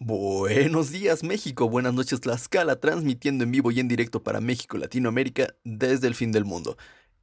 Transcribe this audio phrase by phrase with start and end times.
[0.00, 5.54] Buenos días México, buenas noches Tlaxcala, transmitiendo en vivo y en directo para México, Latinoamérica,
[5.62, 6.76] desde el fin del mundo.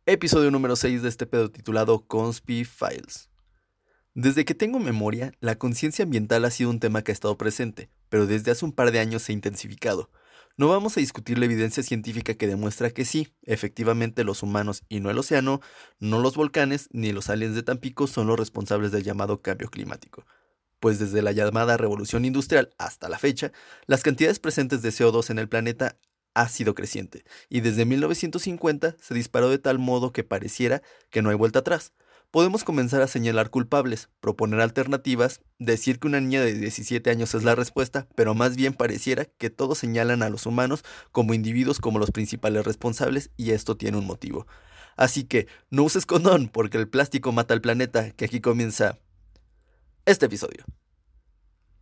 [0.06, 3.30] Episodio número 6 de este pedo titulado Conspi Files.
[4.14, 7.90] Desde que tengo memoria, la conciencia ambiental ha sido un tema que ha estado presente,
[8.08, 10.10] pero desde hace un par de años se ha intensificado.
[10.56, 15.02] No vamos a discutir la evidencia científica que demuestra que sí, efectivamente los humanos y
[15.02, 15.60] no el océano,
[16.00, 20.26] no los volcanes ni los aliens de Tampico son los responsables del llamado cambio climático
[20.82, 23.54] pues desde la llamada revolución industrial hasta la fecha,
[23.86, 25.96] las cantidades presentes de CO2 en el planeta
[26.34, 31.30] ha sido creciente, y desde 1950 se disparó de tal modo que pareciera que no
[31.30, 31.94] hay vuelta atrás.
[32.32, 37.44] Podemos comenzar a señalar culpables, proponer alternativas, decir que una niña de 17 años es
[37.44, 42.00] la respuesta, pero más bien pareciera que todos señalan a los humanos como individuos como
[42.00, 44.48] los principales responsables y esto tiene un motivo.
[44.96, 48.98] Así que no uses condón porque el plástico mata al planeta, que aquí comienza
[50.06, 50.66] este episodio.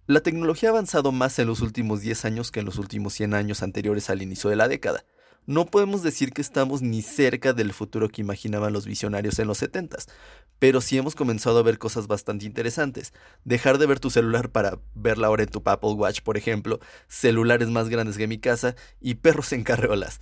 [0.05, 3.33] La tecnología ha avanzado más en los últimos 10 años que en los últimos 100
[3.33, 5.05] años anteriores al inicio de la década.
[5.45, 9.61] No podemos decir que estamos ni cerca del futuro que imaginaban los visionarios en los
[9.61, 10.07] 70s,
[10.59, 13.13] pero sí hemos comenzado a ver cosas bastante interesantes.
[13.45, 16.79] Dejar de ver tu celular para ver la hora en tu Apple Watch, por ejemplo,
[17.07, 20.19] celulares más grandes que mi casa y perros en carreolas.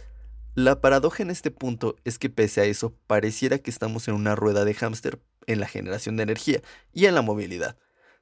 [0.54, 4.36] La paradoja en este punto es que pese a eso, pareciera que estamos en una
[4.36, 6.62] rueda de hámster en la generación de energía
[6.94, 7.78] y en la movilidad.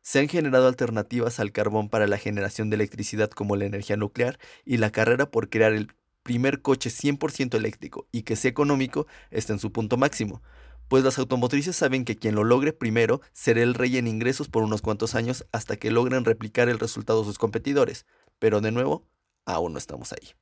[0.06, 4.38] Se han generado alternativas al carbón para la generación de electricidad como la energía nuclear
[4.64, 9.54] y la carrera por crear el primer coche 100% eléctrico y que sea económico está
[9.54, 10.44] en su punto máximo,
[10.90, 14.62] pues las automotrices saben que quien lo logre primero será el rey en ingresos por
[14.62, 18.06] unos cuantos años hasta que logren replicar el resultado de sus competidores,
[18.38, 19.08] pero de nuevo,
[19.48, 20.36] aún no estamos ahí.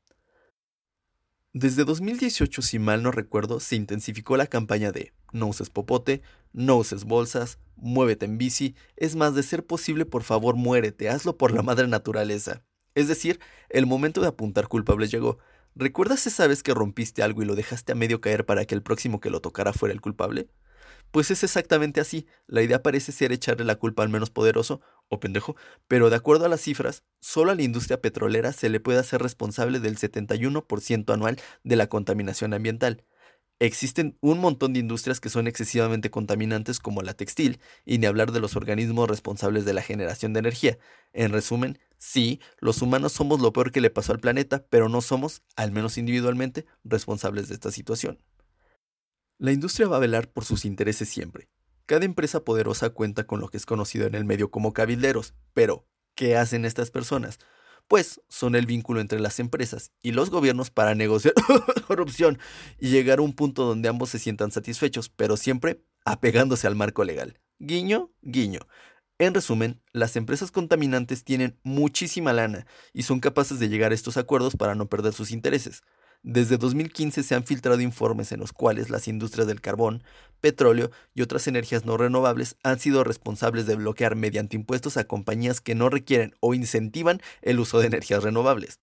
[1.56, 6.78] Desde 2018, si mal no recuerdo, se intensificó la campaña de no uses popote, no
[6.78, 11.52] uses bolsas, muévete en bici, es más de ser posible, por favor muérete, hazlo por
[11.52, 12.64] la madre naturaleza.
[12.96, 15.38] Es decir, el momento de apuntar culpables llegó.
[15.76, 18.82] ¿Recuerdas esa vez que rompiste algo y lo dejaste a medio caer para que el
[18.82, 20.50] próximo que lo tocara fuera el culpable?
[21.14, 22.26] Pues es exactamente así.
[22.48, 25.56] La idea parece ser echarle la culpa al menos poderoso, o pendejo,
[25.88, 29.22] pero de acuerdo a las cifras, solo a la industria petrolera se le puede hacer
[29.22, 33.06] responsable del 71% anual de la contaminación ambiental.
[33.60, 38.32] Existen un montón de industrias que son excesivamente contaminantes como la textil, y ni hablar
[38.32, 40.80] de los organismos responsables de la generación de energía.
[41.14, 45.00] En resumen, sí, los humanos somos lo peor que le pasó al planeta, pero no
[45.02, 48.18] somos, al menos individualmente, responsables de esta situación.
[49.44, 51.50] La industria va a velar por sus intereses siempre.
[51.86, 55.86] Cada empresa poderosa cuenta con lo que es conocido en el medio como cabilderos, pero
[56.16, 57.40] ¿qué hacen estas personas?
[57.90, 61.34] Pues son el vínculo entre las empresas y los gobiernos para negociar
[61.88, 62.40] corrupción
[62.80, 67.04] y llegar a un punto donde ambos se sientan satisfechos, pero siempre apegándose al marco
[67.04, 67.42] legal.
[67.60, 68.62] Guiño, guiño.
[69.20, 74.16] En resumen, las empresas contaminantes tienen muchísima lana y son capaces de llegar a estos
[74.16, 75.82] acuerdos para no perder sus intereses.
[76.26, 80.04] Desde 2015 se han filtrado informes en los cuales las industrias del carbón,
[80.40, 85.60] petróleo y otras energías no renovables han sido responsables de bloquear mediante impuestos a compañías
[85.60, 88.80] que no requieren o incentivan el uso de energías renovables.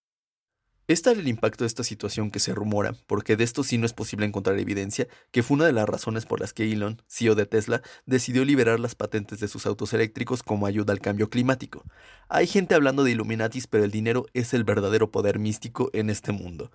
[0.87, 3.87] Es tal el impacto de esta situación que se rumora, porque de esto sí no
[3.87, 7.37] es posible encontrar evidencia, que fue una de las razones por las que Elon, CEO
[7.37, 11.85] de Tesla, decidió liberar las patentes de sus autos eléctricos como ayuda al cambio climático.
[12.29, 16.33] Hay gente hablando de Illuminatis, pero el dinero es el verdadero poder místico en este
[16.33, 16.71] mundo.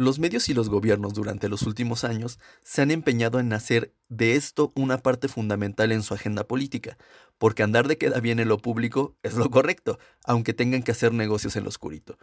[0.00, 4.36] Los medios y los gobiernos durante los últimos años se han empeñado en hacer de
[4.36, 6.96] esto una parte fundamental en su agenda política,
[7.36, 11.12] porque andar de queda bien en lo público es lo correcto, aunque tengan que hacer
[11.12, 12.16] negocios en lo oscurito.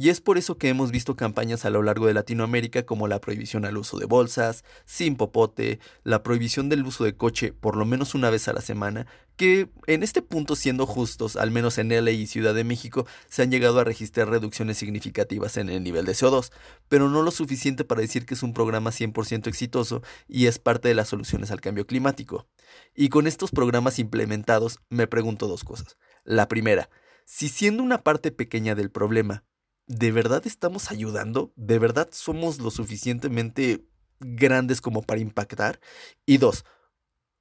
[0.00, 3.20] Y es por eso que hemos visto campañas a lo largo de Latinoamérica como la
[3.20, 7.84] prohibición al uso de bolsas, sin popote, la prohibición del uso de coche por lo
[7.84, 11.88] menos una vez a la semana, que en este punto siendo justos, al menos en
[11.88, 16.06] LA y Ciudad de México, se han llegado a registrar reducciones significativas en el nivel
[16.06, 16.52] de CO2,
[16.88, 20.86] pero no lo suficiente para decir que es un programa 100% exitoso y es parte
[20.86, 22.46] de las soluciones al cambio climático.
[22.94, 25.96] Y con estos programas implementados me pregunto dos cosas.
[26.22, 26.88] La primera,
[27.24, 29.42] si siendo una parte pequeña del problema,
[29.88, 31.52] ¿de verdad estamos ayudando?
[31.56, 33.84] ¿De verdad somos lo suficientemente
[34.20, 35.80] grandes como para impactar?
[36.26, 36.64] Y dos,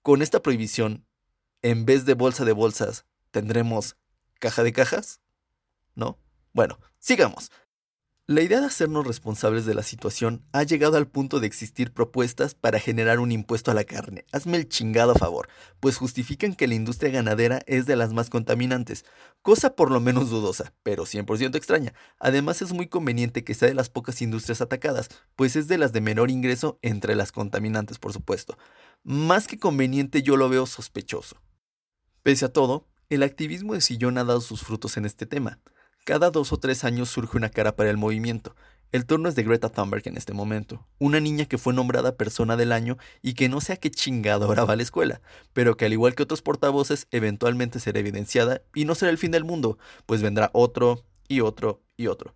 [0.01, 1.05] con esta prohibición,
[1.61, 3.97] en vez de bolsa de bolsas, ¿tendremos
[4.39, 5.19] caja de cajas?
[5.93, 6.17] ¿No?
[6.53, 7.51] Bueno, sigamos.
[8.29, 12.55] La idea de hacernos responsables de la situación ha llegado al punto de existir propuestas
[12.55, 14.25] para generar un impuesto a la carne.
[14.33, 15.47] Hazme el chingado a favor,
[15.79, 19.05] pues justifican que la industria ganadera es de las más contaminantes,
[19.41, 21.93] cosa por lo menos dudosa, pero 100% extraña.
[22.19, 25.07] Además es muy conveniente que sea de las pocas industrias atacadas,
[25.37, 28.57] pues es de las de menor ingreso entre las contaminantes, por supuesto.
[29.03, 31.37] Más que conveniente yo lo veo sospechoso.
[32.23, 35.61] Pese a todo, El activismo de sillón ha dado sus frutos en este tema.
[36.07, 38.55] Cada dos o tres años surge una cara para el movimiento.
[38.93, 42.55] El turno es de Greta Thunberg en este momento, una niña que fue nombrada persona
[42.55, 45.19] del año y que no sé a qué chingadora va a la escuela,
[45.51, 49.31] pero que al igual que otros portavoces eventualmente será evidenciada y no será el fin
[49.31, 52.33] del mundo, pues vendrá otro y otro y otro.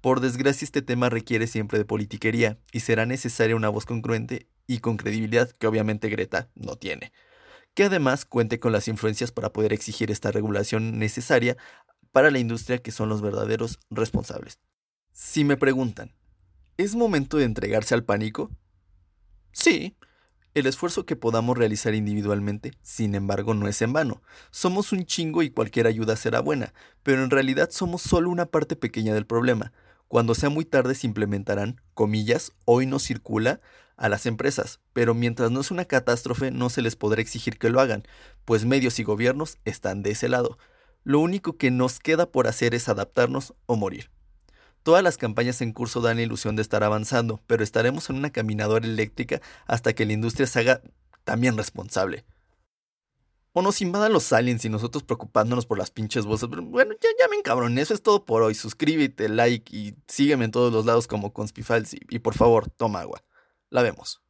[0.00, 4.80] Por desgracia este tema requiere siempre de politiquería y será necesaria una voz congruente y
[4.80, 7.12] con credibilidad que obviamente Greta no tiene
[7.76, 11.58] que además cuente con las influencias para poder exigir esta regulación necesaria
[12.16, 14.58] para la industria que son los verdaderos responsables.
[15.12, 16.14] Si me preguntan,
[16.78, 18.50] ¿es momento de entregarse al pánico?
[19.52, 19.98] Sí,
[20.54, 24.22] el esfuerzo que podamos realizar individualmente, sin embargo, no es en vano.
[24.50, 26.72] Somos un chingo y cualquier ayuda será buena,
[27.02, 29.74] pero en realidad somos solo una parte pequeña del problema.
[30.08, 33.60] Cuando sea muy tarde se implementarán, comillas, hoy no circula,
[33.98, 37.68] a las empresas, pero mientras no es una catástrofe no se les podrá exigir que
[37.68, 38.04] lo hagan,
[38.46, 40.56] pues medios y gobiernos están de ese lado.
[41.06, 44.10] Lo único que nos queda por hacer es adaptarnos o morir.
[44.82, 48.30] Todas las campañas en curso dan la ilusión de estar avanzando, pero estaremos en una
[48.30, 50.82] caminadora eléctrica hasta que la industria se haga
[51.22, 52.24] también responsable.
[53.52, 56.48] O nos invadan los aliens y nosotros preocupándonos por las pinches voces.
[56.48, 58.56] bueno, ya, ya me cabrón, eso es todo por hoy.
[58.56, 63.22] Suscríbete, like y sígueme en todos los lados como Conspifiles y por favor, toma agua.
[63.70, 64.25] La vemos.